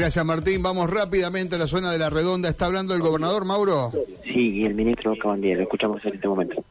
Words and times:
Gracias 0.00 0.24
Martín, 0.24 0.62
vamos 0.62 0.88
rápidamente 0.88 1.56
a 1.56 1.58
la 1.58 1.66
zona 1.66 1.90
de 1.90 1.98
la 1.98 2.08
redonda. 2.08 2.48
¿Está 2.48 2.66
hablando 2.66 2.94
el 2.94 3.00
gobernador 3.00 3.44
Mauro? 3.44 3.90
Sí, 4.22 4.60
y 4.60 4.64
el 4.64 4.74
ministro 4.74 5.12
Cabandier, 5.18 5.56
lo 5.56 5.64
escuchamos 5.64 6.04
en 6.04 6.14
este 6.14 6.28
momento. 6.28 6.62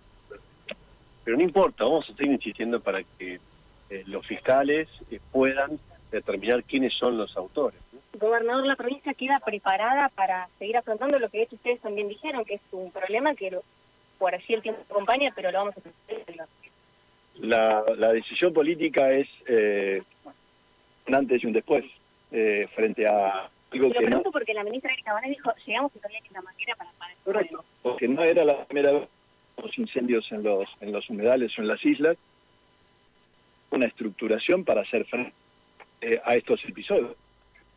Pero 1.26 1.36
no 1.36 1.44
importa, 1.44 1.84
vamos 1.84 2.10
a 2.10 2.16
seguir 2.16 2.32
insistiendo 2.32 2.80
para 2.80 3.04
que 3.04 3.42
eh, 3.90 4.04
los 4.06 4.26
fiscales 4.26 4.88
eh, 5.12 5.20
puedan 5.34 5.78
determinar 6.10 6.64
quiénes 6.64 6.94
son 6.94 7.18
los 7.18 7.36
autores. 7.36 7.78
Gobernador, 8.18 8.66
la 8.66 8.78
provincia 8.78 9.14
queda 9.14 9.42
preparada 9.44 10.08
para 10.16 10.48
seguir 10.58 10.78
afrontando 10.78 11.20
lo 11.20 11.28
que 11.28 11.40
de 11.40 11.44
hecho 11.44 11.56
ustedes 11.58 11.82
también 11.82 12.08
dijeron, 12.08 12.46
que 12.46 12.54
es 12.54 12.62
un 12.72 12.92
problema 12.94 13.36
que 13.36 13.52
lo- 13.52 13.64
por 14.20 14.34
allí 14.34 14.54
el 14.54 14.62
tiempo 14.62 14.84
acompaña, 14.90 15.34
pero 15.36 15.52
lo 15.52 15.58
vamos 15.58 15.76
a 15.76 15.80
hacer. 15.82 16.48
La, 17.42 17.84
la 17.98 18.14
decisión 18.14 18.54
política 18.54 19.12
es 19.12 19.28
eh, 19.48 20.02
un 21.10 21.14
antes 21.16 21.44
y 21.44 21.48
un 21.48 21.52
después 21.52 21.84
eh, 22.32 22.68
frente 22.76 23.08
a 23.08 23.50
algo 23.72 23.88
lo 23.88 23.94
que 23.94 24.08
no, 24.08 24.24
porque 24.24 24.54
la 24.54 24.64
ministra 24.64 24.94
Erika 24.94 25.14
Bonet 25.14 25.30
dijo, 25.30 25.52
llegamos 25.66 25.92
y 25.96 26.00
todavía 26.00 26.20
queda 26.22 26.42
materia 26.42 26.76
para, 26.76 26.92
para 26.92 27.42
el 27.42 27.50
porque 27.82 28.08
no 28.08 28.24
era 28.24 28.46
la 28.46 28.66
primera 28.66 28.92
vez 28.94 29.10
los 29.62 29.78
incendios 29.78 30.32
en 30.32 30.44
los 30.44 30.70
en 30.82 30.92
los 30.92 31.10
humedales 31.10 31.58
o 31.58 31.62
en 31.62 31.68
las 31.68 31.84
islas, 31.84 32.18
una 33.72 33.88
estructuración 33.88 34.64
para 34.64 34.82
hacer 34.82 35.06
frente 35.06 35.34
eh, 36.02 36.22
a 36.24 36.36
estos 36.36 36.64
episodios. 36.66 37.16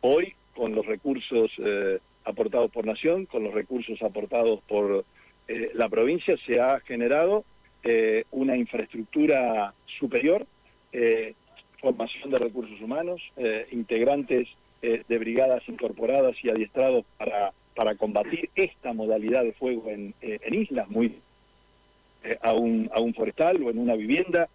Hoy, 0.01 0.33
con 0.55 0.73
los 0.73 0.85
recursos 0.85 1.51
eh, 1.57 1.99
aportados 2.23 2.71
por 2.71 2.85
Nación, 2.85 3.25
con 3.25 3.43
los 3.43 3.53
recursos 3.53 4.01
aportados 4.01 4.61
por 4.67 5.05
eh, 5.47 5.71
la 5.73 5.89
provincia, 5.89 6.35
se 6.45 6.59
ha 6.59 6.79
generado 6.81 7.43
eh, 7.83 8.25
una 8.31 8.55
infraestructura 8.55 9.73
superior, 9.99 10.45
eh, 10.91 11.33
formación 11.81 12.29
de 12.29 12.39
recursos 12.39 12.79
humanos, 12.79 13.21
eh, 13.35 13.67
integrantes 13.71 14.47
eh, 14.81 15.03
de 15.07 15.17
brigadas 15.17 15.67
incorporadas 15.67 16.35
y 16.43 16.49
adiestrados 16.49 17.05
para, 17.17 17.51
para 17.75 17.95
combatir 17.95 18.49
esta 18.55 18.93
modalidad 18.93 19.43
de 19.43 19.53
fuego 19.53 19.89
en, 19.89 20.13
eh, 20.21 20.39
islas, 20.51 20.89
muy 20.89 21.17
a, 22.41 22.53
un, 22.53 22.89
a 22.93 22.99
un 22.99 23.13
forestal 23.15 23.61
o 23.63 23.71
en 23.71 23.79
una 23.79 23.95
vivienda 23.95 24.47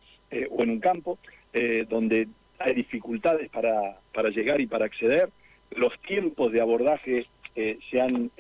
o 0.51 0.63
en 0.63 0.71
un 0.71 0.81
campo, 0.81 1.19
donde 1.89 2.29
hay 2.59 2.75
dificultades 2.75 3.49
para, 3.49 3.99
para 4.15 4.29
llegar 4.29 4.61
y 4.61 4.67
para 4.67 4.85
acceder. 4.85 5.31
Los 5.71 5.99
tiempos 6.01 6.53
de 6.53 6.61
abordaje 6.61 7.27
se 7.55 8.01
han 8.01 8.31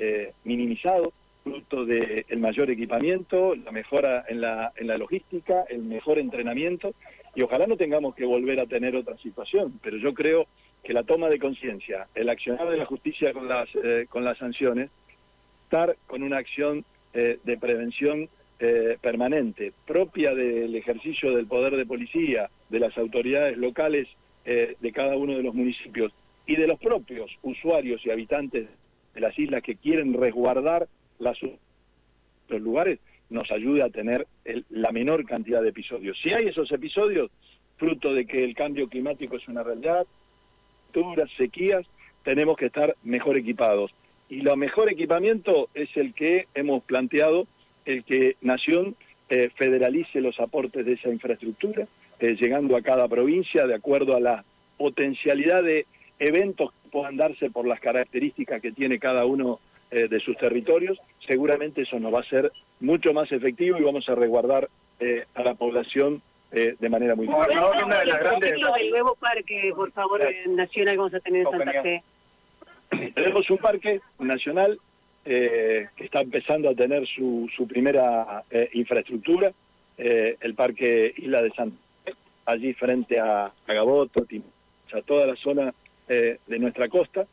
minimizado, 0.44 1.12
fruto 1.42 1.84
del 1.84 2.38
mayor 2.38 2.70
equipamiento, 2.70 3.56
la 3.56 3.72
mejora 3.72 4.24
en 4.28 4.40
la, 4.40 4.72
en 4.76 4.86
la 4.86 4.98
logística, 4.98 5.64
el 5.68 5.82
mejor 5.82 6.18
entrenamiento, 6.18 6.94
y 7.36 7.42
ojalá 7.42 7.66
no 7.66 7.76
tengamos 7.76 8.14
que 8.14 8.24
volver 8.24 8.58
a 8.58 8.66
tener 8.66 8.96
otra 8.96 9.16
situación, 9.18 9.78
pero 9.82 9.98
yo 9.98 10.14
creo 10.14 10.46
que 10.82 10.94
la 10.94 11.02
toma 11.02 11.28
de 11.28 11.38
conciencia, 11.38 12.08
el 12.14 12.30
accionar 12.30 12.68
de 12.70 12.78
la 12.78 12.86
justicia 12.86 13.34
con 13.34 13.46
las, 13.46 13.68
eh, 13.74 14.06
con 14.08 14.24
las 14.24 14.38
sanciones, 14.38 14.90
estar 15.64 15.96
con 16.06 16.22
una 16.22 16.38
acción 16.38 16.86
eh, 17.12 17.38
de 17.44 17.58
prevención 17.58 18.30
eh, 18.58 18.96
permanente, 19.02 19.74
propia 19.86 20.34
del 20.34 20.74
ejercicio 20.74 21.36
del 21.36 21.46
poder 21.46 21.76
de 21.76 21.84
policía, 21.84 22.48
de 22.70 22.80
las 22.80 22.96
autoridades 22.96 23.56
locales 23.58 24.08
de 24.44 24.92
cada 24.92 25.16
uno 25.16 25.36
de 25.36 25.42
los 25.42 25.54
municipios 25.54 26.12
y 26.46 26.54
de 26.54 26.68
los 26.68 26.78
propios 26.78 27.28
usuarios 27.42 28.00
y 28.06 28.12
habitantes 28.12 28.68
de 29.12 29.20
las 29.20 29.36
islas 29.36 29.60
que 29.60 29.74
quieren 29.74 30.14
resguardar 30.14 30.86
las, 31.18 31.36
los 31.42 32.60
lugares, 32.60 33.00
nos 33.30 33.50
ayude 33.50 33.82
a 33.82 33.90
tener 33.90 34.26
el- 34.44 34.64
la 34.70 34.92
menor 34.92 35.24
cantidad 35.24 35.62
de 35.62 35.70
episodios. 35.70 36.18
Si 36.22 36.32
hay 36.32 36.46
esos 36.46 36.70
episodios, 36.72 37.30
fruto 37.76 38.14
de 38.14 38.26
que 38.26 38.44
el 38.44 38.54
cambio 38.54 38.88
climático 38.88 39.36
es 39.36 39.46
una 39.48 39.62
realidad, 39.62 40.06
temperaturas, 40.92 41.30
sequías, 41.36 41.86
tenemos 42.24 42.56
que 42.56 42.66
estar 42.66 42.96
mejor 43.04 43.36
equipados. 43.36 43.92
Y 44.28 44.40
lo 44.40 44.56
mejor 44.56 44.90
equipamiento 44.90 45.68
es 45.74 45.88
el 45.96 46.14
que 46.14 46.46
hemos 46.54 46.82
planteado, 46.84 47.46
el 47.84 48.02
que 48.04 48.36
Nación 48.40 48.96
eh, 49.28 49.50
federalice 49.56 50.20
los 50.20 50.38
aportes 50.40 50.86
de 50.86 50.92
esa 50.92 51.08
infraestructura, 51.10 51.86
eh, 52.20 52.36
llegando 52.40 52.76
a 52.76 52.82
cada 52.82 53.08
provincia 53.08 53.66
de 53.66 53.74
acuerdo 53.74 54.16
a 54.16 54.20
la 54.20 54.44
potencialidad 54.78 55.64
de 55.64 55.84
eventos 56.18 56.70
que 56.70 56.90
puedan 56.90 57.16
darse 57.16 57.50
por 57.50 57.66
las 57.66 57.80
características 57.80 58.62
que 58.62 58.72
tiene 58.72 58.98
cada 58.98 59.24
uno 59.26 59.58
eh, 59.90 60.08
de 60.08 60.20
sus 60.20 60.36
territorios. 60.36 60.98
Seguramente 61.26 61.82
eso 61.82 61.98
nos 61.98 62.12
va 62.12 62.20
a 62.20 62.24
ser 62.24 62.52
mucho 62.80 63.12
más 63.12 63.30
efectivo 63.32 63.78
y 63.78 63.82
vamos 63.82 64.08
a 64.08 64.14
resguardar 64.14 64.68
eh, 65.00 65.24
a 65.34 65.42
la 65.42 65.54
población 65.54 66.22
eh, 66.52 66.76
de 66.78 66.88
manera 66.88 67.14
muy 67.14 67.26
fuerte. 67.26 67.54
Gobernador, 67.54 67.84
una 67.84 67.98
de 68.00 68.06
las 68.06 68.18
grandes... 68.20 68.50
del 68.52 68.90
nuevo 68.90 69.14
parque, 69.16 69.72
por 69.74 69.90
favor, 69.92 70.22
eh, 70.22 70.44
nacional 70.48 70.94
que 70.94 70.98
vamos 70.98 71.14
a 71.14 71.20
tener 71.20 71.46
en 71.46 71.50
Santa. 71.50 71.82
Fe. 71.82 72.02
Tenemos 73.14 73.50
un 73.50 73.58
parque 73.58 74.00
nacional 74.20 74.78
eh, 75.24 75.88
que 75.96 76.04
está 76.04 76.20
empezando 76.20 76.70
a 76.70 76.74
tener 76.74 77.06
su, 77.06 77.50
su 77.56 77.66
primera 77.66 78.44
eh, 78.50 78.70
infraestructura, 78.74 79.52
eh, 79.98 80.36
el 80.40 80.54
Parque 80.54 81.12
Isla 81.16 81.42
de 81.42 81.50
Santa 81.50 81.76
Fe, 82.04 82.14
allí 82.44 82.72
frente 82.74 83.18
a, 83.18 83.46
a 83.46 83.72
Gaboto, 83.74 84.24
Timocha, 84.24 85.02
toda 85.04 85.26
la 85.26 85.34
zona 85.36 85.74
eh, 86.08 86.38
de 86.46 86.58
nuestra 86.58 86.88
costa. 86.88 87.26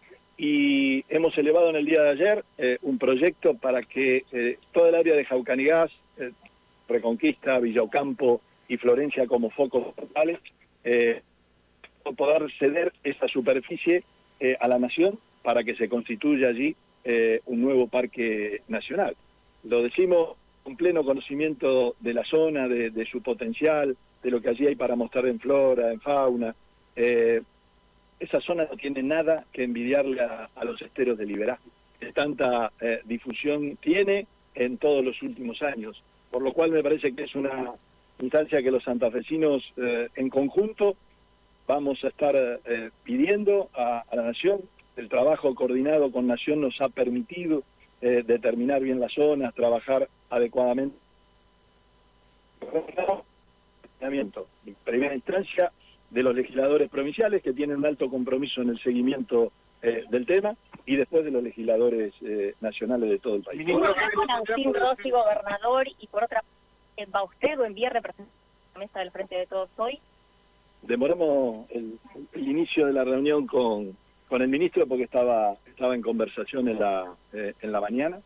Y 0.45 1.05
hemos 1.07 1.37
elevado 1.37 1.69
en 1.69 1.77
el 1.77 1.85
día 1.85 2.01
de 2.01 2.09
ayer 2.09 2.43
eh, 2.57 2.77
un 2.81 2.97
proyecto 2.97 3.53
para 3.53 3.81
que 3.81 4.25
eh, 4.33 4.57
toda 4.73 4.89
el 4.89 4.95
área 4.95 5.15
de 5.15 5.23
Jaucanigás, 5.23 5.89
eh, 6.17 6.31
Reconquista, 6.89 7.59
Villocampo 7.59 8.41
y 8.67 8.75
Florencia 8.75 9.25
como 9.25 9.51
focos 9.51 9.95
totales, 9.95 10.39
poder 12.17 12.51
ceder 12.59 12.91
esa 13.05 13.29
superficie 13.29 14.03
a 14.59 14.67
la 14.67 14.79
nación 14.79 15.17
para 15.43 15.63
que 15.63 15.75
se 15.75 15.87
constituya 15.87 16.49
allí 16.49 16.75
un 17.45 17.61
nuevo 17.61 17.87
parque 17.87 18.63
nacional. 18.67 19.15
Lo 19.63 19.81
decimos 19.81 20.35
con 20.63 20.75
pleno 20.75 21.05
conocimiento 21.05 21.95
de 22.01 22.13
la 22.13 22.25
zona, 22.25 22.67
de, 22.67 22.89
de 22.89 23.05
su 23.05 23.21
potencial, 23.21 23.95
de 24.21 24.31
lo 24.31 24.41
que 24.41 24.49
allí 24.49 24.67
hay 24.67 24.75
para 24.75 24.97
mostrar 24.97 25.25
en 25.27 25.39
flora, 25.39 25.93
en 25.93 26.01
fauna. 26.01 26.53
Eh, 26.97 27.41
esa 28.23 28.39
zona 28.39 28.65
no 28.69 28.77
tiene 28.77 29.03
nada 29.03 29.45
que 29.51 29.63
envidiarle 29.63 30.21
a, 30.21 30.63
los 30.63 30.81
esteros 30.81 31.17
de 31.17 31.25
Liberá, 31.25 31.59
que 31.99 32.13
tanta 32.13 32.71
eh, 32.79 33.01
difusión 33.03 33.77
tiene 33.77 34.27
en 34.55 34.77
todos 34.77 35.03
los 35.03 35.21
últimos 35.21 35.61
años, 35.61 36.01
por 36.31 36.41
lo 36.41 36.53
cual 36.53 36.71
me 36.71 36.81
parece 36.81 37.13
que 37.13 37.23
es 37.23 37.35
una 37.35 37.73
instancia 38.19 38.61
que 38.61 38.71
los 38.71 38.83
santafesinos 38.83 39.61
eh, 39.77 40.09
en 40.15 40.29
conjunto 40.29 40.95
vamos 41.67 42.03
a 42.03 42.07
estar 42.07 42.35
eh, 42.35 42.91
pidiendo 43.03 43.69
a, 43.73 44.03
a 44.09 44.15
la 44.15 44.23
Nación. 44.23 44.61
El 44.95 45.09
trabajo 45.09 45.53
coordinado 45.53 46.11
con 46.11 46.27
Nación 46.27 46.61
nos 46.61 46.79
ha 46.81 46.89
permitido 46.89 47.63
determinar 48.01 48.81
bien 48.81 48.99
las 48.99 49.13
zonas, 49.13 49.55
trabajar 49.55 50.09
adecuadamente. 50.29 50.97
En 54.01 54.75
primera 54.83 55.15
instancia 55.15 55.71
de 56.13 56.23
los 56.23 56.35
legisladores 56.35 56.89
provinciales 56.89 57.41
que 57.41 57.53
tienen 57.53 57.77
un 57.77 57.85
alto 57.85 58.09
compromiso 58.09 58.61
en 58.61 58.69
el 58.69 58.79
seguimiento 58.79 59.51
eh, 59.81 60.05
del 60.09 60.25
tema 60.25 60.55
y 60.85 60.95
después 60.95 61.25
de 61.25 61.31
los 61.31 61.43
legisladores 61.43 62.13
eh, 62.21 62.55
nacionales 62.61 63.09
de 63.09 63.19
todo 63.19 63.35
el 63.35 63.43
país. 63.43 63.69
Por 63.69 63.81
una 63.81 63.93
parte, 63.93 64.15
Agustín 64.29 64.73
Rossi, 64.73 65.09
gobernador, 65.09 65.87
y 65.99 66.07
por 66.07 66.23
otra, 66.23 66.43
eh, 66.97 67.05
¿va 67.13 67.23
usted 67.23 67.59
o 67.59 67.65
envía 67.65 67.89
representante 67.89 68.31
a 68.31 68.79
la 68.79 68.85
mesa 68.85 68.99
del 68.99 69.11
Frente 69.11 69.35
de 69.35 69.47
Todos 69.47 69.69
hoy? 69.77 69.99
demoramos 70.83 71.69
el, 71.71 71.97
el 72.33 72.47
inicio 72.47 72.85
de 72.85 72.93
la 72.93 73.03
reunión 73.03 73.47
con, 73.47 73.95
con 74.27 74.41
el 74.41 74.47
ministro 74.47 74.85
porque 74.85 75.03
estaba 75.03 75.55
estaba 75.65 75.95
en 75.95 76.01
conversación 76.01 76.67
en 76.67 76.79
la 76.79 77.13
eh, 77.31 77.53
en 77.61 77.71
la 77.71 77.81
mañana 77.81 78.19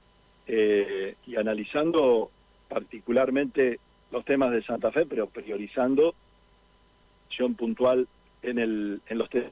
eh, 0.47 1.16
y 1.26 1.36
analizando 1.36 2.31
particularmente 2.68 3.80
los 4.12 4.26
temas 4.26 4.52
de 4.52 4.64
Santa 4.64 4.92
Fe 4.92 5.06
pero 5.06 5.28
priorizando 5.28 6.16
acción 7.28 7.56
puntual 7.56 8.08
en 8.42 8.60
el 8.60 9.02
en 9.08 9.18
los 9.18 9.30
temas 9.30 9.52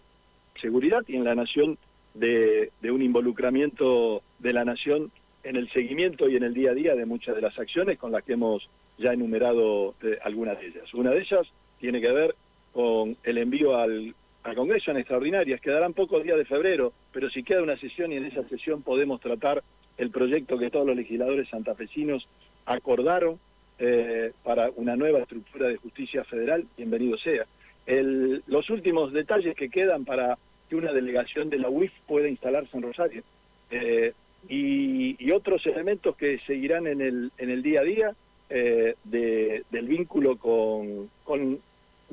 de 0.53 0.61
seguridad 0.61 1.03
y 1.07 1.15
en 1.15 1.23
la 1.23 1.35
nación 1.35 1.77
de, 2.13 2.71
de 2.81 2.91
un 2.91 3.01
involucramiento 3.01 4.21
de 4.39 4.53
la 4.53 4.65
nación 4.65 5.11
en 5.43 5.57
el 5.57 5.69
seguimiento 5.71 6.27
y 6.29 6.35
en 6.35 6.43
el 6.43 6.53
día 6.53 6.71
a 6.71 6.73
día 6.73 6.95
de 6.95 7.05
muchas 7.05 7.35
de 7.35 7.41
las 7.41 7.57
acciones 7.59 7.97
con 7.97 8.11
las 8.11 8.23
que 8.23 8.33
hemos 8.33 8.67
ya 8.97 9.11
enumerado 9.13 9.95
eh, 10.01 10.17
algunas 10.23 10.57
de 10.59 10.67
ellas 10.67 10.93
una 10.93 11.11
de 11.11 11.19
ellas 11.19 11.45
tiene 11.79 12.01
que 12.01 12.11
ver 12.11 12.35
con 12.71 13.15
el 13.23 13.37
envío 13.37 13.77
al, 13.77 14.15
al 14.45 14.55
Congreso 14.55 14.91
en 14.91 14.97
extraordinarias. 14.97 15.59
Quedarán 15.59 15.93
pocos 15.93 16.23
días 16.23 16.37
de 16.37 16.45
febrero, 16.45 16.93
pero 17.11 17.29
si 17.29 17.43
queda 17.43 17.63
una 17.63 17.77
sesión 17.77 18.11
y 18.11 18.17
en 18.17 18.25
esa 18.25 18.47
sesión 18.47 18.83
podemos 18.83 19.19
tratar 19.19 19.63
el 19.97 20.11
proyecto 20.11 20.57
que 20.57 20.69
todos 20.69 20.85
los 20.85 20.95
legisladores 20.95 21.49
santafesinos 21.49 22.27
acordaron 22.65 23.39
eh, 23.79 24.31
para 24.43 24.69
una 24.75 24.95
nueva 24.95 25.19
estructura 25.19 25.67
de 25.67 25.77
justicia 25.77 26.23
federal, 26.25 26.65
bienvenido 26.77 27.17
sea. 27.17 27.45
El- 27.85 28.43
los 28.47 28.69
últimos 28.69 29.13
detalles 29.13 29.55
que 29.55 29.69
quedan 29.69 30.05
para 30.05 30.37
que 30.69 30.75
una 30.75 30.91
delegación 30.91 31.49
de 31.49 31.59
la 31.59 31.69
UIF 31.69 31.91
pueda 32.07 32.27
instalarse 32.27 32.75
en 32.75 32.83
Rosario. 32.83 33.23
Eh, 33.71 34.13
y, 34.49 35.15
y 35.23 35.31
otros 35.31 35.65
elementos 35.65 36.15
que 36.15 36.39
seguirán 36.45 36.85
en 36.87 37.01
el, 37.01 37.31
en 37.37 37.49
el 37.49 37.61
día 37.63 37.81
a 37.81 37.83
día 37.83 38.15
eh, 38.49 38.95
de- 39.03 39.63
del 39.71 39.87
vínculo 39.87 40.37
con, 40.37 41.09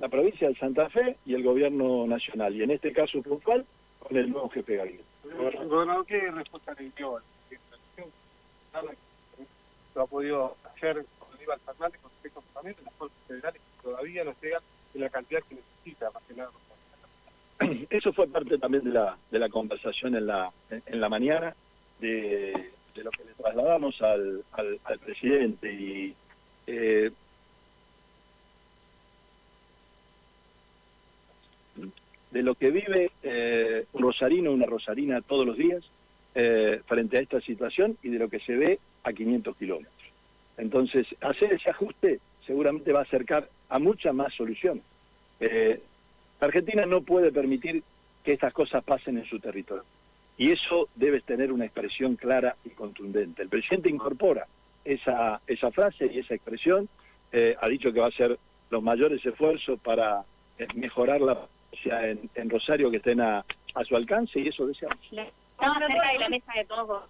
la 0.00 0.08
provincia 0.08 0.48
de 0.48 0.54
Santa 0.56 0.88
Fe 0.88 1.16
y 1.26 1.34
el 1.34 1.42
gobierno 1.42 2.06
nacional, 2.06 2.56
y 2.56 2.62
en 2.62 2.70
este 2.70 2.92
caso 2.92 3.20
puntual, 3.20 3.66
con 3.98 4.16
el 4.16 4.30
nuevo 4.30 4.48
jefe 4.48 4.76
gabinete. 4.76 5.04
Gobernador, 5.69 6.06
¿qué 6.06 6.30
respuesta 6.30 6.74
le 6.78 6.90
dio 6.96 7.19
a 7.19 8.82
Lo 9.94 10.02
ha 10.02 10.06
podido 10.06 10.56
hacer 10.64 11.04
con 11.19 11.28
Aníbal 11.36 11.60
Fernández 11.60 12.00
con 12.00 12.10
respecto 12.10 12.42
las 12.84 12.94
fuerzas 12.94 13.19
federales 13.28 13.60
que 13.60 13.82
todavía 13.82 14.24
no 14.24 14.34
llegan 14.42 14.62
en 14.94 15.00
la 15.02 15.10
cantidad 15.10 15.40
que 15.48 15.56
necesita, 15.56 16.10
más 16.10 16.22
que 16.26 16.34
nada. 16.34 16.50
Eso 17.90 18.12
fue 18.12 18.26
parte 18.26 18.56
también 18.58 18.81
de 18.81 18.81
la, 18.93 19.17
de 19.31 19.39
la 19.39 19.49
conversación 19.49 20.15
en 20.17 20.27
la, 20.27 20.50
en 20.71 21.00
la 21.00 21.09
mañana, 21.09 21.55
de, 22.00 22.71
lo 22.97 23.11
que 23.11 23.25
le 23.25 23.35
trasladamos 23.35 24.00
al, 24.03 24.43
al, 24.53 24.79
al 24.85 24.99
presidente 24.99 25.73
y 25.73 26.15
eh, 26.67 27.11
de 32.33 32.43
lo 32.43 32.55
que 32.55 32.71
vive 32.71 33.12
eh, 33.23 33.85
un 33.93 34.03
rosarino, 34.03 34.53
una 34.53 34.67
rosarina 34.67 35.21
todos 35.21 35.47
los 35.47 35.56
días 35.56 35.83
eh, 36.35 36.81
frente 36.87 37.19
a 37.19 37.21
esta 37.21 37.41
situación 37.41 37.97
y 38.03 38.09
de 38.09 38.19
lo 38.19 38.29
que 38.29 38.41
se 38.41 38.56
ve 38.56 38.79
a 39.05 39.12
500 39.12 39.56
kilómetros. 39.56 39.93
Entonces, 40.56 41.06
hacer 41.21 41.53
ese 41.53 41.71
ajuste 41.71 42.21
seguramente 42.47 42.93
va 42.93 43.00
a 43.00 43.03
acercar 43.03 43.49
a 43.69 43.79
muchas 43.79 44.15
más 44.15 44.33
soluciones. 44.35 44.83
Eh, 45.41 45.81
Argentina 46.41 46.87
no 46.87 47.03
puede 47.03 47.31
permitir 47.31 47.83
que 48.24 48.32
estas 48.32 48.52
cosas 48.52 48.84
pasen 48.84 49.19
en 49.19 49.24
su 49.26 49.38
territorio. 49.38 49.84
Y 50.38 50.50
eso 50.50 50.88
debe 50.94 51.20
tener 51.20 51.52
una 51.52 51.64
expresión 51.64 52.16
clara 52.16 52.56
y 52.64 52.70
contundente. 52.70 53.42
El 53.42 53.48
presidente 53.48 53.90
incorpora 53.90 54.46
esa, 54.84 55.40
esa 55.46 55.70
frase 55.70 56.06
y 56.06 56.19
esa 56.19 56.34
expresión, 56.34 56.88
eh, 57.30 57.56
ha 57.60 57.69
dicho 57.69 57.92
que 57.92 58.00
va 58.00 58.06
a 58.06 58.10
hacer 58.10 58.38
los 58.70 58.82
mayores 58.82 59.24
esfuerzos 59.24 59.78
para 59.80 60.24
eh, 60.58 60.66
mejorar 60.74 61.20
la 61.20 61.46
policía 61.46 62.08
en, 62.08 62.30
en, 62.34 62.50
Rosario 62.50 62.90
que 62.90 62.96
estén 62.96 63.20
a, 63.20 63.44
a, 63.74 63.84
su 63.84 63.96
alcance 63.96 64.40
y 64.40 64.48
eso 64.48 64.66
deseamos. 64.66 64.98
¿Estamos 65.10 65.78
cerca 65.78 66.12
de 66.12 66.19
la 66.19 66.28
mesa 66.28 66.52
de 66.54 66.64
todos 66.64 67.04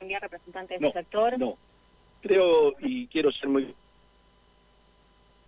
enviar 0.00 0.22
representantes 0.22 0.80
del 0.80 0.88
no, 0.88 0.92
sector? 0.92 1.38
No, 1.38 1.58
creo 2.22 2.74
y 2.80 3.06
quiero 3.06 3.32
ser 3.32 3.48
muy... 3.48 3.74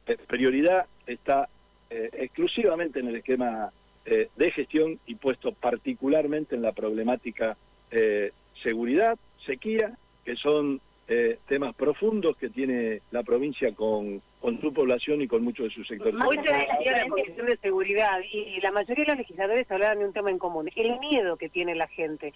Eh, 0.07 0.17
prioridad 0.27 0.87
está 1.07 1.49
eh, 1.91 2.11
exclusivamente 2.15 3.01
en 3.01 3.09
el 3.09 3.17
esquema 3.17 3.73
eh, 4.05 4.29
de 4.37 4.51
gestión 4.51 4.99
y 5.07 5.15
puesto 5.15 5.53
particularmente 5.53 6.55
en 6.55 6.63
la 6.63 6.73
problemática 6.73 7.57
eh, 7.91 8.33
seguridad, 8.63 9.19
sequía, 9.47 9.97
que 10.25 10.37
son 10.37 10.81
eh, 11.09 11.39
temas 11.47 11.75
profundos 11.75 12.37
que 12.37 12.49
tiene 12.49 13.03
la 13.11 13.23
provincia 13.23 13.75
con, 13.75 14.23
con 14.41 14.61
su 14.61 14.73
población 14.73 15.21
y 15.21 15.29
con 15.29 15.43
muchos 15.43 15.67
de 15.67 15.75
sus 15.75 15.87
sectores. 15.87 16.15
Hoy 16.27 16.37
se 16.37 16.53
decía 16.53 16.93
la 16.93 17.09
Comisión 17.09 17.47
de 17.47 17.57
Seguridad 17.59 18.21
y 18.33 18.61
la 18.61 18.71
mayoría 18.71 19.05
de 19.05 19.11
los 19.11 19.19
legisladores 19.19 19.71
hablaban 19.71 19.99
de 19.99 20.07
un 20.07 20.13
tema 20.13 20.31
en 20.31 20.39
común, 20.39 20.71
el 20.75 20.99
miedo 21.01 21.37
que 21.37 21.49
tiene 21.49 21.75
la 21.75 21.89
gente. 21.89 22.33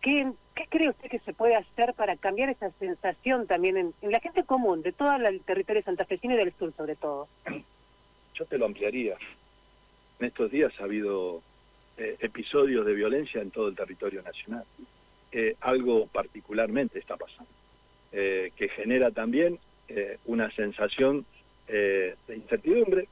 ¿Qué, 0.00 0.30
qué 0.54 0.66
cree 0.68 0.90
usted 0.90 1.10
que 1.10 1.18
se 1.20 1.32
puede 1.32 1.56
hacer 1.56 1.94
para 1.94 2.16
cambiar 2.16 2.50
esa 2.50 2.70
sensación 2.78 3.46
también 3.46 3.76
en, 3.76 3.94
en 4.00 4.10
la 4.10 4.20
gente 4.20 4.44
común, 4.44 4.82
de 4.82 4.92
todo 4.92 5.14
el 5.16 5.40
territorio 5.40 5.82
santafesino 5.82 6.34
y 6.34 6.38
del 6.38 6.52
sur 6.52 6.72
sobre 6.76 6.96
todo? 6.96 7.26
Yo 8.34 8.44
te 8.46 8.58
lo 8.58 8.66
ampliaría. 8.66 9.16
En 10.20 10.26
estos 10.26 10.50
días 10.50 10.70
ha 10.78 10.84
habido 10.84 11.42
eh, 11.96 12.16
episodios 12.20 12.84
de 12.84 12.92
violencia 12.92 13.40
en 13.40 13.50
todo 13.50 13.68
el 13.68 13.74
territorio 13.74 14.22
nacional. 14.22 14.64
Eh, 15.32 15.56
algo 15.60 16.08
particularmente 16.08 16.98
está 16.98 17.16
pasando, 17.16 17.50
eh, 18.12 18.52
que 18.54 18.68
genera 18.68 19.10
también 19.10 19.58
una 20.26 20.48
sensación 20.52 21.26
de 21.66 22.14
incertidumbre, 22.28 23.08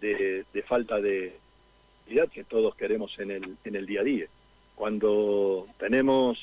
de, 0.00 0.64
falta 0.66 0.98
de 0.98 1.36
identidad 2.06 2.32
que 2.32 2.44
todos 2.44 2.74
queremos 2.74 3.18
en 3.18 3.30
el, 3.30 3.56
en 3.64 3.76
el 3.76 3.84
día 3.84 4.00
a 4.00 4.04
día. 4.04 4.26
Cuando 4.74 5.66
tenemos 5.78 6.38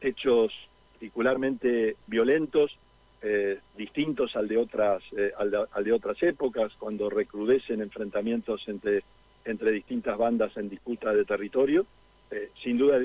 hechos 0.00 0.52
particularmente 0.92 1.96
violentos, 2.06 2.78
eh, 3.26 3.58
distintos 3.74 4.36
al 4.36 4.46
de 4.48 4.58
otras 4.58 5.02
eh, 5.16 5.32
al, 5.38 5.50
de, 5.50 5.92
otras 5.92 6.22
épocas 6.22 6.70
cuando 6.78 7.08
recrudecen 7.08 7.80
enfrentamientos 7.80 8.62
entre 8.68 9.02
entre 9.46 9.72
distintas 9.72 10.18
bandas 10.18 10.54
en 10.58 10.68
disputa 10.68 11.10
de 11.14 11.24
territorio 11.24 11.86
eh, 12.30 12.50
sin 12.62 12.76
duda 12.76 12.98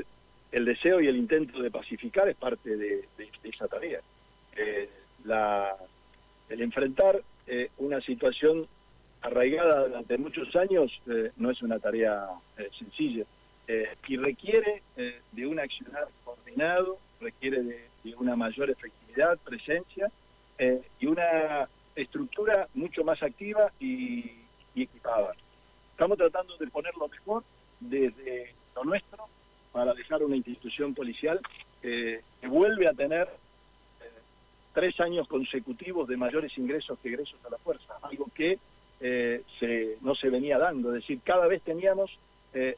el, 0.51 0.65
deseo 0.65 0.99
y 0.99 1.07
el 1.07 1.15
intento 1.15 1.61
de 1.61 1.71
pacificar 1.71 2.27
es 2.27 2.35
parte 2.35 2.75
de, 2.75 3.07
esa 3.43 3.69
tarea. 3.69 4.01
El 6.49 6.61
enfrentar 6.61 7.21
una 7.77 8.01
situación 8.01 8.67
arraigada 9.21 9.87
durante 9.87 10.17
muchos 10.17 10.53
años 10.55 10.91
no 11.37 11.51
es 11.51 11.61
una 11.61 11.79
tarea 11.79 12.27
sencilla. 12.77 13.25
Y 14.07 14.17
requiere 14.17 14.81
de 15.31 15.45
un 15.45 15.59
accionar 15.59 16.07
coordinado 16.25 16.97
requiere 17.19 17.61
de 17.63 18.15
una 18.17 18.35
mayor 18.35 18.69
efectividad, 18.69 18.98
presencia 19.43 20.11
eh, 20.57 20.81
y 20.99 21.05
una 21.05 21.67
estructura 21.95 22.67
mucho 22.73 23.03
más 23.03 23.21
activa 23.23 23.71
y, 23.79 24.31
equipada. 24.75 25.33
Estamos 25.91 26.17
tratando 26.17 26.55
de 26.55 26.67
poner 26.67 26.95
lo 26.95 27.09
mejor 27.09 27.43
desde 27.81 28.53
lo 28.75 28.85
nuestro 28.85 29.25
para 29.73 29.93
dejar 29.93 30.23
una 30.23 30.37
institución 30.37 30.93
policial 30.93 31.41
eh, 31.83 32.21
que 32.39 32.47
vuelve 32.47 32.87
a 32.87 32.93
tener 32.93 33.27
eh, 33.27 34.05
tres 34.73 34.97
años 35.01 35.27
consecutivos 35.27 36.07
de 36.07 36.15
mayores 36.15 36.57
ingresos 36.57 36.97
que 36.99 37.09
egresos 37.09 37.43
a 37.45 37.49
la 37.49 37.57
fuerza, 37.57 37.93
algo 38.01 38.27
que 38.33 38.57
se, 39.01 39.97
no 40.01 40.13
se 40.13 40.29
venía 40.29 40.57
dando, 40.57 40.89
es 40.89 40.95
decir, 41.01 41.21
cada 41.23 41.47
vez 41.47 41.61
teníamos 41.61 42.11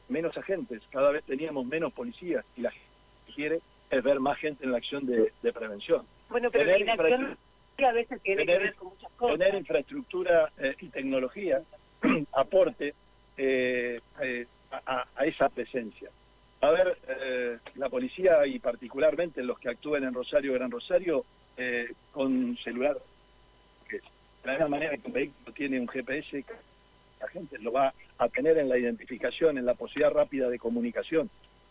menos 0.08 0.36
agentes, 0.36 0.80
cada 0.90 1.10
vez 1.10 1.24
teníamos 1.24 1.66
menos 1.66 1.92
policías 1.92 2.44
y 2.56 2.60
la 2.60 2.70
gente 2.70 2.86
quiere 3.34 3.60
es 3.90 4.02
ver 4.04 4.20
más 4.20 4.38
gente 4.38 4.64
en 4.64 4.70
la 4.70 4.78
acción 4.78 5.04
de 5.04 5.52
prevención. 5.52 6.06
Bueno, 6.32 6.50
pero 6.50 6.64
tener 6.64 6.80
la 6.80 6.94
inacción 6.94 7.38
a 7.84 7.92
veces 7.92 8.20
tiene 8.22 8.44
tener, 8.44 8.58
que 8.58 8.64
ver 8.64 8.74
con 8.74 8.88
muchas 8.88 9.12
cosas. 9.12 9.38
Tener 9.38 9.54
infraestructura 9.54 10.52
eh, 10.58 10.74
y 10.80 10.88
tecnología 10.88 11.62
aporte 12.32 12.94
eh, 13.36 14.00
eh, 14.20 14.46
a, 14.86 15.04
a, 15.14 15.26
esa 15.26 15.48
presencia. 15.48 16.10
A 16.60 16.70
ver, 16.70 16.96
eh, 17.08 17.58
la 17.74 17.88
policía 17.88 18.46
y 18.46 18.58
particularmente 18.60 19.42
los 19.42 19.58
que 19.58 19.68
actúan 19.68 20.04
en 20.04 20.14
Rosario, 20.14 20.54
Gran 20.54 20.70
Rosario, 20.70 21.24
eh, 21.56 21.92
con 22.12 22.56
celular, 22.58 22.96
que 23.88 23.96
de 23.96 24.02
la 24.44 24.52
misma 24.52 24.68
manera 24.68 24.96
que 24.96 25.06
un 25.06 25.12
vehículo 25.12 25.52
tiene 25.52 25.80
un 25.80 25.88
GPS, 25.88 26.44
la 27.20 27.28
gente 27.28 27.58
lo 27.58 27.72
va 27.72 27.92
a 28.18 28.28
tener 28.28 28.58
en 28.58 28.68
la 28.68 28.78
identificación, 28.78 29.58
en 29.58 29.66
la 29.66 29.74
posibilidad 29.74 30.12
rápida 30.12 30.48
de 30.48 30.58
comunicación 30.58 31.28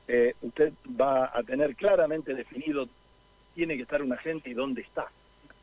eh, 0.07 0.33
usted 0.41 0.73
va 0.99 1.31
a 1.33 1.43
tener 1.43 1.75
claramente 1.75 2.33
definido 2.33 2.87
tiene 3.53 3.75
que 3.75 3.83
estar 3.83 4.01
un 4.01 4.13
agente 4.13 4.49
y 4.49 4.53
dónde 4.53 4.81
está. 4.81 5.07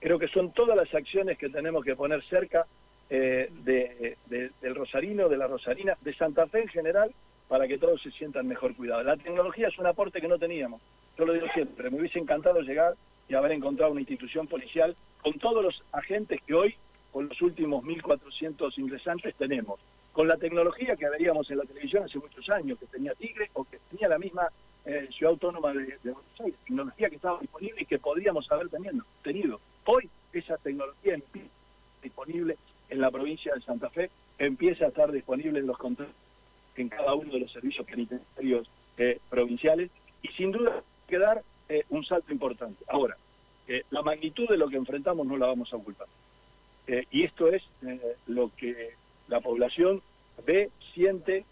Creo 0.00 0.18
que 0.18 0.28
son 0.28 0.52
todas 0.52 0.76
las 0.76 0.92
acciones 0.94 1.38
que 1.38 1.48
tenemos 1.48 1.84
que 1.84 1.96
poner 1.96 2.22
cerca 2.24 2.66
eh, 3.10 3.50
de, 3.64 4.16
de, 4.26 4.50
del 4.60 4.74
Rosarino, 4.74 5.28
de 5.28 5.36
la 5.36 5.46
Rosarina, 5.46 5.96
de 6.00 6.14
Santa 6.14 6.46
Fe 6.46 6.62
en 6.62 6.68
general, 6.68 7.12
para 7.48 7.66
que 7.66 7.78
todos 7.78 8.00
se 8.02 8.10
sientan 8.10 8.46
mejor 8.46 8.76
cuidados. 8.76 9.04
La 9.04 9.16
tecnología 9.16 9.68
es 9.68 9.78
un 9.78 9.86
aporte 9.86 10.20
que 10.20 10.28
no 10.28 10.38
teníamos. 10.38 10.80
Yo 11.18 11.24
lo 11.24 11.32
digo 11.32 11.46
siempre, 11.54 11.90
me 11.90 11.98
hubiese 11.98 12.18
encantado 12.18 12.60
llegar 12.60 12.94
y 13.28 13.34
haber 13.34 13.52
encontrado 13.52 13.92
una 13.92 14.00
institución 14.00 14.46
policial 14.46 14.94
con 15.22 15.34
todos 15.38 15.64
los 15.64 15.82
agentes 15.92 16.40
que 16.46 16.54
hoy, 16.54 16.76
con 17.10 17.28
los 17.28 17.42
últimos 17.42 17.82
1.400 17.84 18.78
ingresantes, 18.78 19.34
tenemos 19.34 19.80
con 20.12 20.28
la 20.28 20.36
tecnología 20.36 20.96
que 20.96 21.08
veíamos 21.08 21.50
en 21.50 21.58
la 21.58 21.64
televisión 21.64 22.04
hace 22.04 22.18
muchos 22.18 22.48
años, 22.50 22.78
que 22.78 22.86
tenía 22.86 23.14
Tigre 23.14 23.50
o 23.54 23.64
que 23.64 23.78
tenía 23.90 24.08
la 24.08 24.18
misma 24.18 24.48
eh, 24.88 25.08
ciudad 25.12 25.32
autónoma 25.32 25.72
de, 25.74 25.98
Buenos 26.02 26.40
Aires, 26.40 26.58
tecnología 26.64 27.10
que 27.10 27.16
estaba 27.16 27.38
disponible 27.40 27.82
y 27.82 27.84
que 27.84 27.98
podíamos 27.98 28.50
haber 28.50 28.70
tenido. 28.70 29.04
tenido. 29.22 29.60
Hoy 29.84 30.08
esa 30.32 30.56
tecnología 30.56 31.14
empieza 31.14 31.48
disponible 32.02 32.56
en 32.88 33.00
la 33.00 33.10
provincia 33.10 33.54
de 33.54 33.60
Santa 33.60 33.90
Fe, 33.90 34.10
empieza 34.38 34.86
a 34.86 34.88
estar 34.88 35.12
disponible 35.12 35.58
en 35.58 35.66
los 35.66 35.76
controles 35.76 36.14
en 36.76 36.88
cada 36.88 37.14
uno 37.14 37.32
de 37.32 37.40
los 37.40 37.52
servicios 37.52 37.84
penitenciarios 37.86 38.70
eh, 38.96 39.18
provinciales 39.28 39.90
y 40.22 40.28
sin 40.28 40.52
duda 40.52 40.82
que 41.06 41.18
dar 41.18 41.42
eh, 41.68 41.84
un 41.90 42.04
salto 42.04 42.32
importante. 42.32 42.84
Ahora, 42.88 43.16
eh, 43.66 43.82
la 43.90 44.02
magnitud 44.02 44.48
de 44.48 44.56
lo 44.56 44.68
que 44.68 44.76
enfrentamos 44.76 45.26
no 45.26 45.36
la 45.36 45.46
vamos 45.46 45.72
a 45.72 45.76
ocultar. 45.76 46.06
y 47.10 47.24
esto 47.24 47.48
es 47.48 47.62
lo 48.26 48.50
que 48.56 48.94
la 49.28 49.40
población 49.40 50.00
ve, 50.46 50.70
siente 50.94 51.44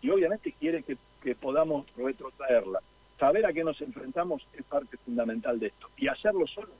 y 0.00 0.10
obviamente 0.10 0.52
quiere 0.58 0.82
que, 0.82 0.96
que, 1.22 1.34
podamos 1.34 1.86
retrotraerla. 1.96 2.80
Saber 3.18 3.46
a 3.46 3.52
qué 3.52 3.64
nos 3.64 3.80
enfrentamos 3.80 4.46
es 4.52 4.64
parte 4.64 4.96
fundamental 4.98 5.58
de 5.58 5.68
esto. 5.68 5.88
Y 5.96 6.08
hacerlo 6.08 6.46
solo. 6.46 6.70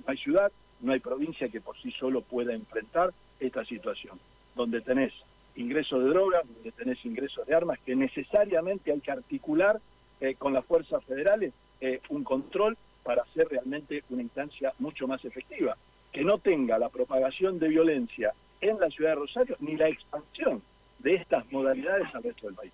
No 0.00 0.04
hay 0.06 0.16
ciudad, 0.16 0.52
no 0.80 0.92
hay 0.92 1.00
provincia 1.00 1.48
que 1.48 1.60
por 1.60 1.76
sí 1.80 1.90
solo 1.92 2.22
pueda 2.22 2.54
enfrentar 2.54 3.12
esta 3.40 3.64
situación. 3.64 4.18
Donde 4.54 4.80
tenés 4.80 5.12
ingresos 5.56 6.04
de 6.04 6.10
drogas, 6.10 6.42
donde 6.46 6.72
tenés 6.72 7.04
ingresos 7.04 7.46
de 7.46 7.54
armas, 7.54 7.78
que 7.84 7.96
necesariamente 7.96 8.92
hay 8.92 9.00
que 9.00 9.10
articular 9.10 9.80
eh, 10.20 10.34
con 10.34 10.52
las 10.52 10.64
fuerzas 10.64 11.04
federales 11.04 11.52
eh, 11.80 12.00
un 12.08 12.24
control 12.24 12.76
para 13.02 13.22
hacer 13.22 13.48
realmente 13.48 14.04
una 14.10 14.22
instancia 14.22 14.72
mucho 14.78 15.08
más 15.08 15.24
efectiva. 15.24 15.76
Que 16.12 16.22
no 16.22 16.38
tenga 16.38 16.78
la 16.78 16.88
propagación 16.88 17.58
de 17.58 17.68
violencia 17.68 18.32
en 18.60 18.78
la 18.78 18.88
ciudad 18.90 19.10
de 19.10 19.16
Rosario 19.16 19.56
ni 19.60 19.76
la 19.76 19.88
expansión 19.88 20.62
de 20.98 21.14
estas 21.14 21.50
modalidades 21.52 22.12
al 22.14 22.22
resto 22.22 22.46
del 22.46 22.56
país. 22.56 22.72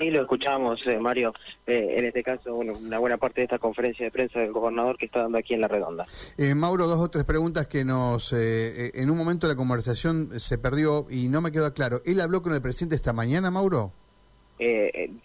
Y 0.00 0.10
lo 0.10 0.22
escuchamos, 0.22 0.80
eh, 0.86 0.98
Mario, 0.98 1.34
eh, 1.66 1.96
en 1.98 2.04
este 2.04 2.22
caso, 2.22 2.54
bueno, 2.54 2.74
una 2.74 3.00
buena 3.00 3.16
parte 3.16 3.40
de 3.40 3.46
esta 3.46 3.58
conferencia 3.58 4.04
de 4.04 4.12
prensa 4.12 4.38
del 4.38 4.52
gobernador 4.52 4.96
que 4.96 5.06
está 5.06 5.22
dando 5.22 5.38
aquí 5.38 5.54
en 5.54 5.60
La 5.60 5.66
Redonda. 5.68 6.06
Eh, 6.36 6.54
Mauro, 6.54 6.86
dos 6.86 7.00
o 7.00 7.10
tres 7.10 7.24
preguntas 7.24 7.66
que 7.66 7.84
nos... 7.84 8.32
eh, 8.32 8.86
eh, 8.86 8.90
en 8.94 9.10
un 9.10 9.16
momento 9.16 9.48
la 9.48 9.56
conversación 9.56 10.38
se 10.38 10.56
perdió 10.56 11.06
y 11.10 11.28
no 11.28 11.40
me 11.40 11.50
quedó 11.50 11.74
claro. 11.74 12.00
¿Él 12.04 12.20
habló 12.20 12.42
con 12.42 12.54
el 12.54 12.62
presidente 12.62 12.94
esta 12.94 13.12
mañana, 13.12 13.50
Mauro? 13.50 13.92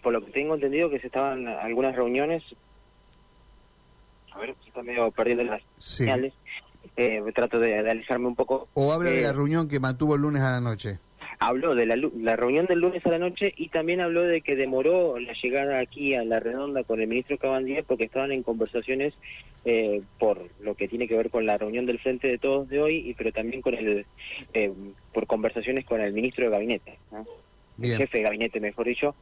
Por 0.02 0.12
lo 0.12 0.24
que 0.24 0.32
tengo 0.32 0.54
entendido 0.54 0.90
que 0.90 0.98
se 0.98 1.06
estaban 1.06 1.46
algunas 1.46 1.94
reuniones, 1.94 2.42
a 4.32 4.38
ver, 4.38 4.54
se 4.62 4.68
está 4.70 4.82
medio 4.82 5.08
perdiendo 5.12 5.44
las 5.44 5.62
Sí. 5.78 5.98
señales, 6.04 6.32
trato 7.34 7.58
de, 7.60 7.80
de 7.82 7.90
alejarme 7.90 8.26
un 8.26 8.34
poco. 8.36 8.68
¿O 8.74 8.92
habla 8.92 9.10
de 9.10 9.22
la 9.22 9.32
reunión 9.32 9.68
que 9.68 9.78
mantuvo 9.78 10.16
el 10.16 10.22
lunes 10.22 10.42
a 10.42 10.50
la 10.50 10.60
noche? 10.60 10.98
Habló 11.38 11.74
de 11.74 11.86
la, 11.86 11.96
la 11.96 12.36
reunión 12.36 12.66
del 12.66 12.80
lunes 12.80 13.04
a 13.06 13.10
la 13.10 13.18
noche 13.18 13.52
y 13.56 13.68
también 13.68 14.00
habló 14.00 14.22
de 14.22 14.40
que 14.40 14.56
demoró 14.56 15.18
la 15.18 15.32
llegada 15.34 15.78
aquí 15.78 16.14
a 16.14 16.24
la 16.24 16.40
redonda 16.40 16.84
con 16.84 17.00
el 17.00 17.08
ministro 17.08 17.38
Cabandier 17.38 17.84
porque 17.84 18.04
estaban 18.04 18.32
en 18.32 18.42
conversaciones 18.42 19.14
eh, 19.64 20.02
por 20.18 20.48
lo 20.60 20.74
que 20.74 20.88
tiene 20.88 21.08
que 21.08 21.16
ver 21.16 21.30
con 21.30 21.46
la 21.46 21.56
reunión 21.56 21.86
del 21.86 21.98
Frente 21.98 22.28
de 22.28 22.38
Todos 22.38 22.68
de 22.68 22.80
hoy, 22.80 22.96
y 23.08 23.14
pero 23.14 23.32
también 23.32 23.62
con 23.62 23.74
el 23.74 24.06
eh, 24.52 24.72
por 25.12 25.26
conversaciones 25.26 25.84
con 25.84 26.00
el 26.00 26.12
ministro 26.12 26.44
de 26.44 26.50
Gabinete, 26.50 26.98
¿no? 27.10 27.26
el 27.82 27.96
jefe 27.96 28.18
de 28.18 28.24
gabinete, 28.24 28.60
mejor 28.60 28.86
dicho, 28.86 29.14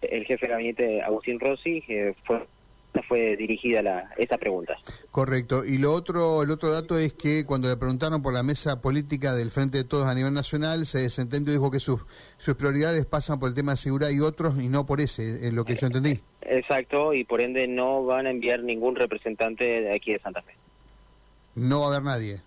el 0.00 0.24
jefe 0.24 0.46
de 0.46 0.52
gabinete 0.52 1.02
Agustín 1.02 1.38
Rossi, 1.38 1.82
eh, 1.88 2.14
fue 2.24 2.42
fue 3.00 3.36
dirigida 3.36 3.80
la, 3.82 4.10
esa 4.18 4.36
pregunta. 4.36 4.76
Correcto. 5.10 5.64
Y 5.64 5.78
lo 5.78 5.92
otro, 5.92 6.42
el 6.42 6.50
otro 6.50 6.70
dato 6.70 6.98
es 6.98 7.14
que 7.14 7.46
cuando 7.46 7.68
le 7.68 7.76
preguntaron 7.76 8.20
por 8.22 8.34
la 8.34 8.42
mesa 8.42 8.82
política 8.82 9.34
del 9.34 9.50
Frente 9.50 9.78
de 9.78 9.84
Todos 9.84 10.06
a 10.06 10.14
nivel 10.14 10.34
nacional, 10.34 10.84
se 10.84 10.98
desentendió 10.98 11.52
y 11.52 11.56
dijo 11.56 11.70
que 11.70 11.80
sus, 11.80 12.02
sus 12.36 12.54
prioridades 12.54 13.06
pasan 13.06 13.40
por 13.40 13.48
el 13.48 13.54
tema 13.54 13.72
de 13.72 13.76
seguridad 13.78 14.10
y 14.10 14.20
otros 14.20 14.60
y 14.60 14.68
no 14.68 14.84
por 14.84 15.00
ese, 15.00 15.46
es 15.46 15.52
lo 15.52 15.64
que 15.64 15.76
yo 15.76 15.86
entendí. 15.86 16.20
Exacto, 16.42 17.14
y 17.14 17.24
por 17.24 17.40
ende 17.40 17.66
no 17.66 18.04
van 18.04 18.26
a 18.26 18.30
enviar 18.30 18.62
ningún 18.62 18.96
representante 18.96 19.64
de 19.64 19.94
aquí 19.94 20.12
de 20.12 20.18
Santa 20.18 20.42
Fe. 20.42 20.52
No 21.54 21.80
va 21.80 21.86
a 21.86 21.88
haber 21.90 22.02
nadie. 22.02 22.42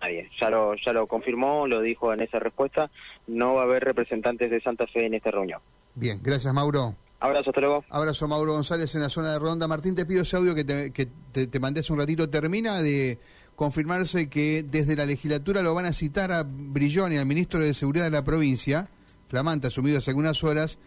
Nadie. 0.00 0.30
Ya 0.40 0.50
lo, 0.50 0.74
ya 0.76 0.92
lo 0.92 1.06
confirmó, 1.06 1.66
lo 1.66 1.80
dijo 1.80 2.12
en 2.12 2.20
esa 2.20 2.38
respuesta. 2.38 2.90
No 3.26 3.54
va 3.54 3.62
a 3.62 3.64
haber 3.64 3.84
representantes 3.84 4.50
de 4.50 4.60
Santa 4.60 4.86
Fe 4.86 5.06
en 5.06 5.14
esta 5.14 5.30
reunión. 5.30 5.60
Bien, 5.94 6.20
gracias 6.22 6.54
Mauro. 6.54 6.94
Abrazo, 7.20 7.50
hasta 7.50 7.60
luego. 7.60 7.84
Abrazo 7.90 8.28
Mauro 8.28 8.52
González 8.52 8.94
en 8.94 9.02
la 9.02 9.08
zona 9.08 9.32
de 9.32 9.38
Ronda. 9.38 9.66
Martín, 9.66 9.94
te 9.94 10.06
pido 10.06 10.22
ese 10.22 10.36
audio 10.36 10.54
que 10.54 10.64
te, 10.64 11.60
mandé 11.60 11.80
hace 11.80 11.92
un 11.92 11.98
ratito. 11.98 12.28
Termina 12.30 12.80
de 12.80 13.18
confirmarse 13.56 14.28
que 14.28 14.64
desde 14.68 14.94
la 14.94 15.04
legislatura 15.04 15.62
lo 15.62 15.74
van 15.74 15.86
a 15.86 15.92
citar 15.92 16.30
a 16.30 16.44
Brilloni, 16.46 17.16
al 17.16 17.26
ministro 17.26 17.58
de 17.58 17.74
Seguridad 17.74 18.04
de 18.04 18.12
la 18.12 18.22
provincia, 18.22 18.88
flamante, 19.28 19.66
asumido 19.66 19.98
hace 19.98 20.10
algunas 20.10 20.44
horas. 20.44 20.78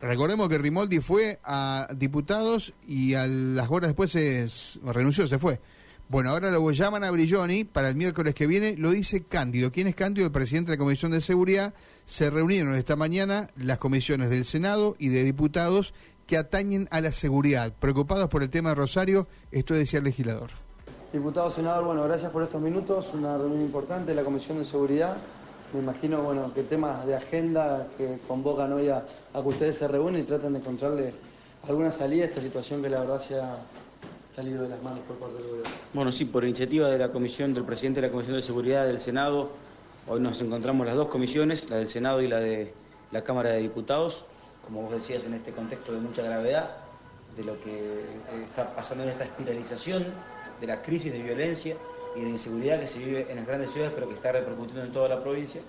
Recordemos 0.00 0.48
que 0.48 0.58
Rimoldi 0.58 0.98
fue 0.98 1.38
a 1.44 1.86
diputados 1.94 2.74
y 2.88 3.14
a 3.14 3.28
las 3.28 3.70
horas 3.70 3.90
después 3.90 4.10
se 4.10 4.48
renunció, 4.82 5.28
se 5.28 5.38
fue. 5.38 5.60
Bueno, 6.12 6.28
ahora 6.28 6.50
lo 6.50 6.70
llaman 6.70 7.04
a 7.04 7.10
Brilloni 7.10 7.64
para 7.64 7.88
el 7.88 7.96
miércoles 7.96 8.34
que 8.34 8.46
viene, 8.46 8.76
lo 8.76 8.90
dice 8.90 9.22
Cándido. 9.22 9.72
¿Quién 9.72 9.86
es 9.86 9.94
Cándido? 9.94 10.26
El 10.26 10.32
presidente 10.32 10.70
de 10.70 10.76
la 10.76 10.78
Comisión 10.78 11.10
de 11.10 11.22
Seguridad. 11.22 11.72
Se 12.04 12.28
reunieron 12.28 12.74
esta 12.74 12.96
mañana 12.96 13.48
las 13.56 13.78
comisiones 13.78 14.28
del 14.28 14.44
Senado 14.44 14.94
y 14.98 15.08
de 15.08 15.24
diputados 15.24 15.94
que 16.26 16.36
atañen 16.36 16.86
a 16.90 17.00
la 17.00 17.12
seguridad. 17.12 17.72
Preocupados 17.80 18.28
por 18.28 18.42
el 18.42 18.50
tema 18.50 18.68
de 18.68 18.74
Rosario, 18.74 19.26
esto 19.52 19.72
decía 19.72 20.00
el 20.00 20.04
legislador. 20.04 20.50
Diputado 21.14 21.50
senador, 21.50 21.86
bueno, 21.86 22.04
gracias 22.04 22.30
por 22.30 22.42
estos 22.42 22.60
minutos, 22.60 23.14
una 23.14 23.38
reunión 23.38 23.62
importante 23.62 24.10
de 24.10 24.16
la 24.16 24.22
Comisión 24.22 24.58
de 24.58 24.66
Seguridad. 24.66 25.16
Me 25.72 25.80
imagino, 25.80 26.20
bueno, 26.20 26.52
que 26.52 26.62
temas 26.62 27.06
de 27.06 27.16
agenda 27.16 27.88
que 27.96 28.18
convocan 28.28 28.70
hoy 28.74 28.90
a, 28.90 28.98
a 29.32 29.40
que 29.40 29.48
ustedes 29.48 29.76
se 29.78 29.88
reúnen 29.88 30.20
y 30.20 30.24
traten 30.24 30.52
de 30.52 30.58
encontrarle 30.58 31.14
alguna 31.66 31.90
salida 31.90 32.24
a 32.24 32.26
esta 32.26 32.42
situación 32.42 32.82
que 32.82 32.90
la 32.90 33.00
verdad 33.00 33.18
se 33.18 33.40
ha 33.40 33.56
salido 34.34 34.62
de 34.62 34.70
las 34.70 34.82
manos 34.82 35.00
por 35.06 35.16
parte 35.16 35.36
del 35.36 35.46
gobierno. 35.46 35.70
Bueno, 35.92 36.12
sí, 36.12 36.24
por 36.24 36.44
iniciativa 36.44 36.88
de 36.88 36.98
la 36.98 37.12
comisión, 37.12 37.52
del 37.52 37.64
presidente 37.64 38.00
de 38.00 38.06
la 38.06 38.12
Comisión 38.12 38.36
de 38.36 38.42
Seguridad 38.42 38.86
del 38.86 38.98
Senado, 38.98 39.50
hoy 40.08 40.20
nos 40.20 40.40
encontramos 40.40 40.86
las 40.86 40.96
dos 40.96 41.08
comisiones, 41.08 41.68
la 41.68 41.76
del 41.76 41.88
Senado 41.88 42.22
y 42.22 42.28
la 42.28 42.40
de 42.40 42.72
la 43.10 43.22
Cámara 43.22 43.50
de 43.50 43.60
Diputados, 43.60 44.24
como 44.64 44.82
vos 44.82 44.92
decías, 44.92 45.24
en 45.24 45.34
este 45.34 45.52
contexto 45.52 45.92
de 45.92 46.00
mucha 46.00 46.22
gravedad, 46.22 46.76
de 47.36 47.44
lo 47.44 47.60
que 47.60 47.70
eh, 47.70 48.04
está 48.44 48.74
pasando 48.74 49.04
en 49.04 49.10
esta 49.10 49.24
espiralización 49.24 50.06
de 50.60 50.66
la 50.66 50.80
crisis 50.80 51.12
de 51.12 51.22
violencia 51.22 51.76
y 52.16 52.22
de 52.22 52.30
inseguridad 52.30 52.80
que 52.80 52.86
se 52.86 53.00
vive 53.00 53.26
en 53.28 53.36
las 53.36 53.46
grandes 53.46 53.70
ciudades, 53.70 53.92
pero 53.94 54.08
que 54.08 54.14
está 54.14 54.32
repercutiendo 54.32 54.82
en 54.82 54.92
toda 54.92 55.08
la 55.08 55.22
provincia. 55.22 55.60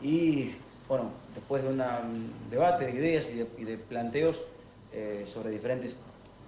Y 0.00 0.56
bueno, 0.88 1.10
después 1.34 1.62
de 1.62 1.68
un 1.68 2.32
debate 2.50 2.86
de 2.86 2.92
ideas 2.92 3.30
y 3.30 3.64
de, 3.64 3.78
planteos 3.78 4.42
eh, 4.92 5.24
sobre 5.26 5.50
diferentes 5.50 5.98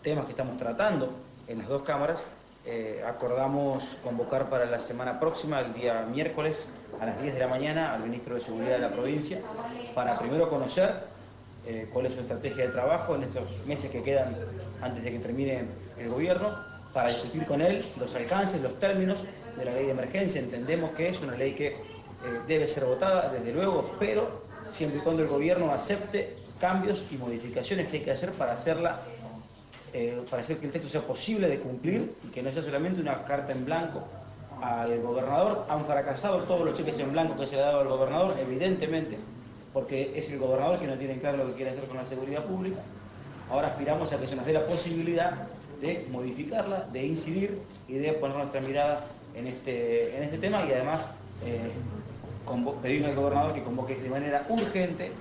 temas 0.02 0.24
que 0.24 0.32
estamos 0.32 0.56
tratando 0.58 1.10
en 1.48 1.58
las 1.58 1.68
dos 1.68 1.82
cámaras, 1.82 2.24
eh, 2.66 3.02
acordamos 3.06 3.84
convocar 4.02 4.48
para 4.48 4.64
la 4.64 4.80
semana 4.80 5.20
próxima, 5.20 5.60
el 5.60 5.74
día 5.74 6.06
miércoles, 6.10 6.66
a 7.00 7.06
las 7.06 7.20
10 7.20 7.34
de 7.34 7.40
la 7.40 7.48
mañana, 7.48 7.92
al 7.92 8.02
ministro 8.02 8.34
de 8.34 8.40
Seguridad 8.40 8.72
de 8.72 8.78
la 8.78 8.90
provincia, 8.90 9.40
para 9.94 10.18
primero 10.18 10.48
conocer 10.48 11.04
eh, 11.66 11.88
cuál 11.92 12.06
es 12.06 12.14
su 12.14 12.20
estrategia 12.20 12.64
de 12.64 12.72
trabajo 12.72 13.14
en 13.16 13.24
estos 13.24 13.44
meses 13.66 13.90
que 13.90 14.02
quedan 14.02 14.34
antes 14.80 15.04
de 15.04 15.12
que 15.12 15.18
termine 15.18 15.64
el 15.98 16.08
gobierno, 16.08 16.50
para 16.94 17.08
discutir 17.08 17.44
con 17.44 17.60
él 17.60 17.84
los 17.98 18.14
alcances, 18.14 18.62
los 18.62 18.78
términos 18.78 19.18
de 19.56 19.64
la 19.64 19.72
ley 19.72 19.86
de 19.86 19.90
emergencia. 19.90 20.40
Entendemos 20.40 20.92
que 20.92 21.08
es 21.08 21.20
una 21.20 21.34
ley 21.34 21.54
que 21.54 21.66
eh, 21.66 21.76
debe 22.46 22.68
ser 22.68 22.84
votada, 22.84 23.28
desde 23.28 23.52
luego, 23.52 23.96
pero 23.98 24.42
siempre 24.70 25.00
y 25.00 25.02
cuando 25.02 25.22
el 25.22 25.28
gobierno 25.28 25.72
acepte 25.72 26.36
cambios 26.60 27.06
y 27.10 27.16
modificaciones 27.16 27.88
que 27.88 27.98
hay 27.98 28.02
que 28.04 28.12
hacer 28.12 28.30
para 28.32 28.52
hacerla 28.52 29.02
eh, 29.94 30.24
para 30.28 30.42
hacer 30.42 30.58
que 30.58 30.66
el 30.66 30.72
texto 30.72 30.90
sea 30.90 31.02
posible 31.02 31.48
de 31.48 31.60
cumplir 31.60 32.12
y 32.24 32.28
que 32.28 32.42
no 32.42 32.50
sea 32.50 32.62
solamente 32.62 33.00
una 33.00 33.22
carta 33.22 33.52
en 33.52 33.64
blanco 33.64 34.02
al 34.60 35.00
gobernador. 35.00 35.64
Han 35.68 35.84
fracasado 35.84 36.42
todos 36.42 36.66
los 36.66 36.74
cheques 36.76 36.98
en 36.98 37.12
blanco 37.12 37.36
que 37.36 37.46
se 37.46 37.54
le 37.54 37.62
ha 37.62 37.66
dado 37.66 37.80
al 37.82 37.88
gobernador, 37.88 38.36
evidentemente, 38.40 39.16
porque 39.72 40.12
es 40.16 40.30
el 40.32 40.40
gobernador 40.40 40.80
que 40.80 40.88
no 40.88 40.96
tiene 40.96 41.18
claro 41.18 41.36
lo 41.36 41.46
que 41.46 41.54
quiere 41.54 41.70
hacer 41.70 41.84
con 41.84 41.96
la 41.96 42.04
seguridad 42.04 42.44
pública. 42.44 42.80
Ahora 43.48 43.68
aspiramos 43.68 44.12
a 44.12 44.18
que 44.18 44.26
se 44.26 44.34
nos 44.34 44.44
dé 44.44 44.52
la 44.52 44.66
posibilidad 44.66 45.46
de 45.80 46.06
modificarla, 46.10 46.88
de 46.92 47.06
incidir 47.06 47.60
y 47.86 47.94
de 47.94 48.14
poner 48.14 48.36
nuestra 48.36 48.60
mirada 48.62 49.06
en 49.36 49.46
este, 49.46 50.16
en 50.16 50.24
este 50.24 50.38
tema 50.38 50.64
y 50.64 50.72
además 50.72 51.08
eh, 51.44 51.70
pedirle 52.82 53.08
al 53.08 53.14
gobernador 53.14 53.54
que 53.54 53.62
convoque 53.62 53.94
de 53.94 54.08
manera 54.08 54.44
urgente 54.48 55.12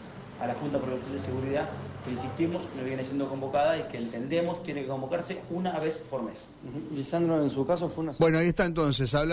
a 0.41 0.47
la 0.47 0.55
Junta 0.55 0.79
Provincial 0.79 1.13
de 1.13 1.19
Seguridad, 1.19 1.69
que 2.03 2.11
insistimos, 2.11 2.63
no 2.77 2.83
viene 2.83 3.03
siendo 3.03 3.27
convocada 3.29 3.77
y 3.77 3.83
que 3.83 3.97
entendemos 3.97 4.61
tiene 4.63 4.81
que 4.81 4.87
convocarse 4.87 5.41
una 5.49 5.79
vez 5.79 5.97
por 5.97 6.23
mes. 6.23 6.45
Lisandro, 6.93 7.41
en 7.41 7.49
su 7.49 7.65
caso 7.65 7.89
fue 7.89 8.03
una... 8.03 8.13
Bueno, 8.19 8.37
ahí 8.37 8.47
está 8.47 8.65
entonces. 8.65 9.13
Habla 9.15 9.31